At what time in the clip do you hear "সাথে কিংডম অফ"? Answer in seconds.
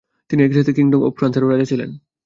0.55-1.13